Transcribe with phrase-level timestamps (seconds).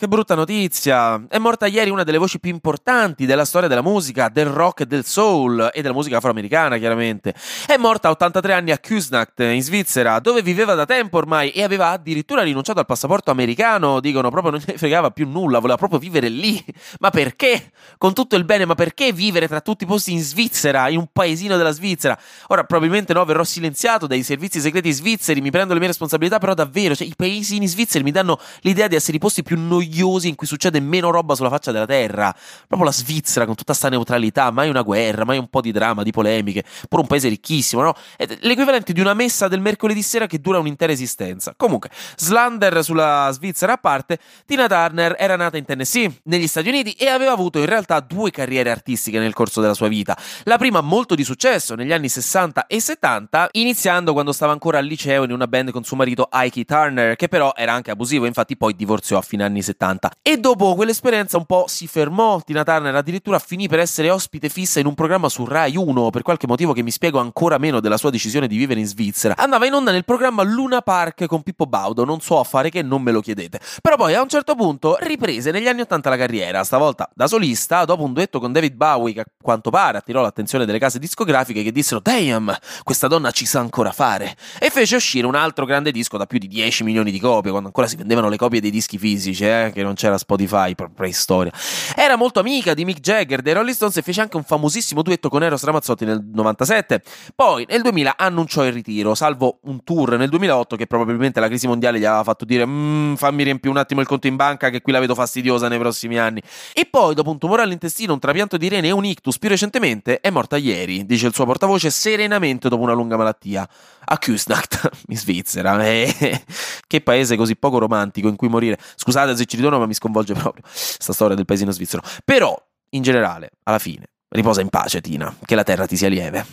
[0.00, 1.26] Che brutta notizia!
[1.28, 4.86] È morta ieri una delle voci più importanti della storia della musica, del rock e
[4.86, 7.34] del soul e della musica afroamericana, chiaramente.
[7.66, 11.62] È morta a 83 anni a Kusnacht, in Svizzera, dove viveva da tempo ormai e
[11.62, 14.00] aveva addirittura rinunciato al passaporto americano.
[14.00, 16.64] Dicono proprio non ne fregava più nulla, voleva proprio vivere lì.
[17.00, 17.70] Ma perché?
[17.98, 21.08] Con tutto il bene, ma perché vivere tra tutti i posti in Svizzera, in un
[21.12, 22.18] paesino della Svizzera?
[22.46, 26.54] Ora, probabilmente no, verrò silenziato dai servizi segreti svizzeri, mi prendo le mie responsabilità, però
[26.54, 30.28] davvero, cioè, i paesini svizzeri mi danno l'idea di essere i posti più noiosi noiosi
[30.28, 32.34] in cui succede meno roba sulla faccia della terra.
[32.66, 36.02] Proprio la Svizzera con tutta sta neutralità, mai una guerra, mai un po' di dramma,
[36.02, 36.64] di polemiche.
[36.88, 37.94] Pure un paese ricchissimo, no?
[38.16, 41.54] È l'equivalente di una messa del mercoledì sera che dura un'intera esistenza.
[41.56, 46.92] Comunque, Slander sulla Svizzera a parte, Tina Turner era nata in Tennessee, negli Stati Uniti,
[46.92, 50.16] e aveva avuto in realtà due carriere artistiche nel corso della sua vita.
[50.44, 54.86] La prima molto di successo negli anni 60 e 70, iniziando quando stava ancora al
[54.86, 58.56] liceo in una band con suo marito Ike Turner, che però era anche abusivo, infatti
[58.56, 59.79] poi divorziò a fine anni 70.
[59.80, 60.10] 70.
[60.20, 62.40] E dopo quell'esperienza un po' si fermò.
[62.44, 66.20] Tina Turner addirittura finì per essere ospite fissa in un programma su Rai 1, per
[66.20, 69.36] qualche motivo che mi spiego ancora meno della sua decisione di vivere in Svizzera.
[69.38, 72.82] Andava in onda nel programma Luna Park con Pippo Baudo, non so a fare che
[72.82, 73.58] non me lo chiedete.
[73.80, 77.86] Però poi a un certo punto riprese negli anni 80 la carriera, stavolta da solista,
[77.86, 81.62] dopo un duetto con David Bowie che a quanto pare attirò l'attenzione delle case discografiche
[81.62, 85.90] che dissero "Damn, questa donna ci sa ancora fare" e fece uscire un altro grande
[85.90, 88.70] disco da più di 10 milioni di copie, quando ancora si vendevano le copie dei
[88.70, 91.52] dischi fisici, eh che non c'era Spotify, preistoria.
[91.94, 95.28] Era molto amica di Mick Jagger dei Rolling Stones e fece anche un famosissimo duetto
[95.28, 97.02] con Eros Ramazzotti nel 97.
[97.34, 101.66] Poi nel 2000 annunciò il ritiro, salvo un tour nel 2008 che probabilmente la crisi
[101.66, 104.80] mondiale gli aveva fatto dire mmm, fammi riempire un attimo il conto in banca che
[104.80, 106.42] qui la vedo fastidiosa nei prossimi anni.
[106.72, 110.20] E poi dopo un tumore all'intestino, un trapianto di rene e un ictus più recentemente
[110.20, 113.68] è morta ieri, dice il suo portavoce serenamente dopo una lunga malattia.
[114.12, 115.84] A Kusnacht, in Svizzera.
[115.84, 116.42] Eh,
[116.86, 118.78] che paese così poco romantico in cui morire.
[118.96, 122.02] Scusate se ci ritorno, ma mi sconvolge proprio sta storia del paesino svizzero.
[122.24, 122.56] Però,
[122.90, 125.34] in generale, alla fine, riposa in pace, Tina.
[125.44, 126.44] Che la terra ti sia lieve.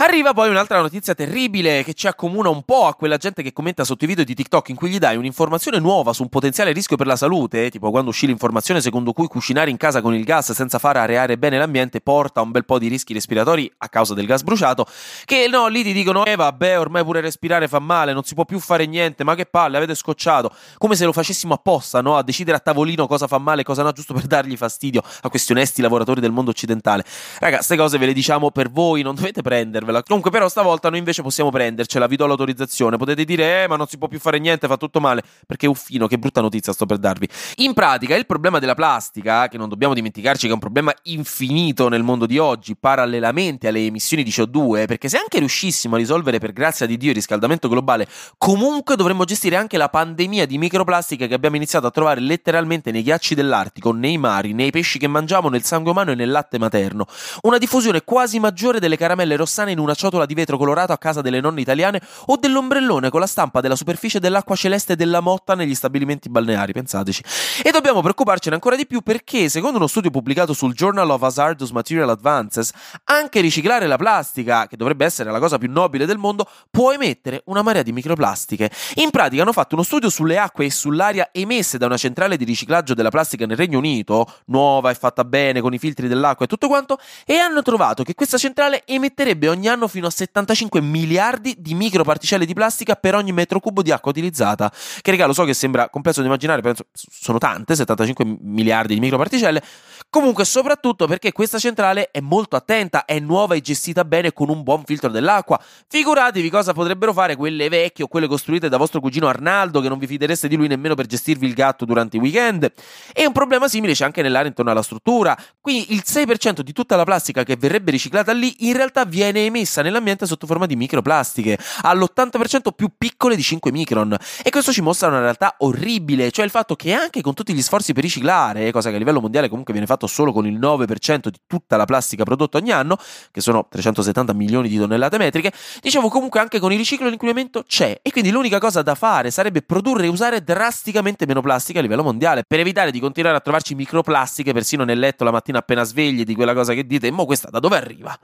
[0.00, 3.82] Arriva poi un'altra notizia terribile che ci accomuna un po' a quella gente che commenta
[3.82, 6.96] sotto i video di TikTok in cui gli dai un'informazione nuova su un potenziale rischio
[6.96, 10.52] per la salute, tipo quando uscì l'informazione secondo cui cucinare in casa con il gas
[10.52, 14.26] senza far areare bene l'ambiente porta un bel po' di rischi respiratori a causa del
[14.26, 14.86] gas bruciato,
[15.24, 18.44] che no, lì ti dicono "Eh vabbè, ormai pure respirare fa male, non si può
[18.44, 22.22] più fare niente, ma che palle, avete scocciato", come se lo facessimo apposta, no, a
[22.22, 25.50] decidere a tavolino cosa fa male e cosa no, giusto per dargli fastidio a questi
[25.50, 27.04] onesti lavoratori del mondo occidentale.
[27.40, 30.02] Raga, queste cose ve le diciamo per voi, non dovete prenderle prendervela.
[30.02, 32.06] Comunque, però, stavolta noi invece possiamo prendercela.
[32.06, 32.96] Vi do l'autorizzazione.
[32.96, 35.22] Potete dire, eh, ma non si può più fare niente, fa tutto male.
[35.46, 37.28] Perché uffino, che brutta notizia sto per darvi.
[37.56, 41.88] In pratica, il problema della plastica, che non dobbiamo dimenticarci che è un problema infinito
[41.88, 46.38] nel mondo di oggi, parallelamente alle emissioni di CO2, perché se anche riuscissimo a risolvere
[46.38, 48.06] per grazia di Dio il riscaldamento globale,
[48.36, 53.02] comunque dovremmo gestire anche la pandemia di microplastiche che abbiamo iniziato a trovare letteralmente nei
[53.02, 57.06] ghiacci dell'Artico, nei mari, nei pesci che mangiamo, nel sangue umano e nel latte materno.
[57.42, 61.20] Una diffusione quasi maggiore delle caramelle rossane in una ciotola di vetro colorato a casa
[61.20, 65.74] delle nonne italiane o dell'ombrellone con la stampa della superficie dell'acqua celeste della motta negli
[65.74, 67.22] stabilimenti balneari, pensateci.
[67.62, 71.70] E dobbiamo preoccuparcene ancora di più perché, secondo uno studio pubblicato sul Journal of Hazardous
[71.70, 72.72] Material Advances,
[73.04, 77.42] anche riciclare la plastica, che dovrebbe essere la cosa più nobile del mondo, può emettere
[77.46, 78.70] una marea di microplastiche.
[78.96, 82.44] In pratica hanno fatto uno studio sulle acque e sull'aria emesse da una centrale di
[82.44, 86.48] riciclaggio della plastica nel Regno Unito, nuova e fatta bene con i filtri dell'acqua e
[86.48, 90.80] tutto quanto, e hanno trovato che questa centrale emetterebbe ogni anno fino a a 75
[90.80, 94.70] miliardi di microparticelle di plastica per ogni metro cubo di acqua utilizzata.
[95.00, 99.62] Che regalo, so che sembra complesso da immaginare, penso sono tante, 75 miliardi di microparticelle.
[100.10, 104.62] Comunque, soprattutto perché questa centrale è molto attenta, è nuova e gestita bene con un
[104.62, 105.60] buon filtro dell'acqua.
[105.86, 109.98] Figuratevi cosa potrebbero fare quelle vecchie o quelle costruite da vostro cugino Arnaldo, che non
[109.98, 112.72] vi fidereste di lui nemmeno per gestirvi il gatto durante i weekend.
[113.12, 115.36] E un problema simile c'è anche nell'area intorno alla struttura.
[115.60, 119.82] Quindi il 6% di tutta la plastica che verrebbe riciclata lì in realtà viene emessa
[119.82, 124.16] nell'ambiente sotto forma di microplastiche, all'80% più piccole di 5 micron.
[124.42, 127.62] E questo ci mostra una realtà orribile, cioè il fatto che anche con tutti gli
[127.62, 131.28] sforzi per riciclare, cosa che a livello mondiale comunque viene fatto solo con il 9%
[131.28, 132.96] di tutta la plastica prodotta ogni anno,
[133.30, 137.98] che sono 370 milioni di tonnellate metriche, dicevo comunque anche con il riciclo l'inquinamento c'è
[138.02, 142.02] e quindi l'unica cosa da fare sarebbe produrre e usare drasticamente meno plastica a livello
[142.02, 146.24] mondiale per evitare di continuare a trovarci microplastiche persino nel letto la mattina appena svegli
[146.24, 148.18] di quella cosa che dite, ma questa da dove arriva?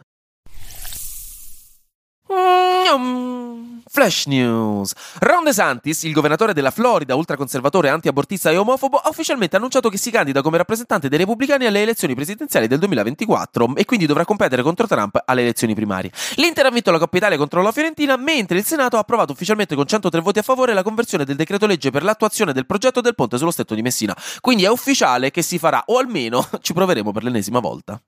[2.97, 4.93] Mm, Flash News.
[5.21, 10.11] Ron DeSantis, il governatore della Florida, ultraconservatore, antiabortista e omofobo, ha ufficialmente annunciato che si
[10.11, 14.87] candida come rappresentante dei repubblicani alle elezioni presidenziali del 2024 e quindi dovrà competere contro
[14.87, 16.11] Trump alle elezioni primarie.
[16.37, 19.75] L'Inter ha vinto la Coppa Italia contro la Fiorentina, mentre il Senato ha approvato ufficialmente
[19.75, 23.15] con 103 voti a favore la conversione del decreto legge per l'attuazione del progetto del
[23.15, 24.17] ponte sullo stretto di Messina.
[24.41, 28.01] Quindi è ufficiale che si farà, o almeno ci proveremo per l'ennesima volta.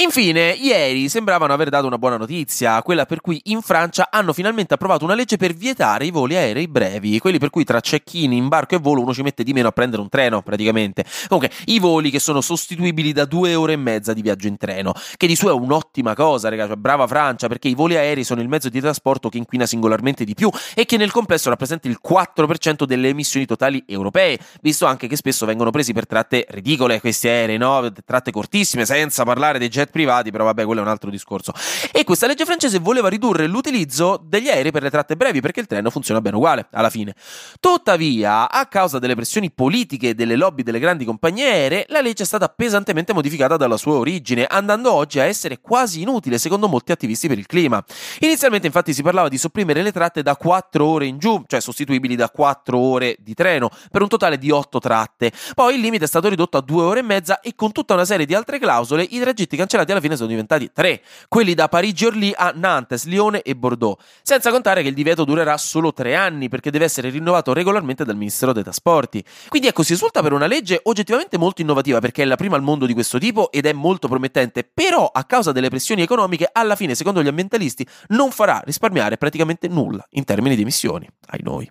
[0.00, 4.72] Infine, ieri sembravano aver dato una buona notizia, quella per cui in Francia hanno finalmente
[4.72, 8.76] approvato una legge per vietare i voli aerei brevi, quelli per cui tra cecchini, imbarco
[8.76, 11.04] e volo uno ci mette di meno a prendere un treno, praticamente.
[11.28, 14.94] Comunque, i voli che sono sostituibili da due ore e mezza di viaggio in treno,
[15.18, 18.40] che di suo è un'ottima cosa, ragazzi, cioè, brava Francia, perché i voli aerei sono
[18.40, 21.98] il mezzo di trasporto che inquina singolarmente di più e che nel complesso rappresenta il
[22.02, 27.28] 4% delle emissioni totali europee, visto anche che spesso vengono presi per tratte ridicole questi
[27.28, 27.86] aerei, no?
[28.06, 31.52] Tratte cortissime, senza parlare dei jet privati, però vabbè, quello è un altro discorso.
[31.92, 35.66] E questa legge francese voleva ridurre l'utilizzo degli aerei per le tratte brevi, perché il
[35.66, 37.14] treno funziona bene uguale, alla fine.
[37.58, 42.22] Tuttavia, a causa delle pressioni politiche e delle lobby delle grandi compagnie aeree, la legge
[42.22, 46.92] è stata pesantemente modificata dalla sua origine, andando oggi a essere quasi inutile, secondo molti
[46.92, 47.82] attivisti per il clima.
[48.20, 52.16] Inizialmente, infatti, si parlava di sopprimere le tratte da 4 ore in giù, cioè sostituibili
[52.16, 55.32] da 4 ore di treno, per un totale di 8 tratte.
[55.54, 58.04] Poi il limite è stato ridotto a 2 ore e mezza e con tutta una
[58.04, 61.68] serie di altre clausole i tragitti cancellati cancellati alla fine sono diventati tre, quelli da
[61.68, 66.48] Parigi-Orly a Nantes, Lione e Bordeaux, senza contare che il divieto durerà solo tre anni
[66.48, 69.24] perché deve essere rinnovato regolarmente dal Ministero dei Trasporti.
[69.48, 72.62] Quindi ecco, si risulta per una legge oggettivamente molto innovativa perché è la prima al
[72.62, 76.76] mondo di questo tipo ed è molto promettente, però a causa delle pressioni economiche alla
[76.76, 81.70] fine, secondo gli ambientalisti, non farà risparmiare praticamente nulla in termini di emissioni, ai noi.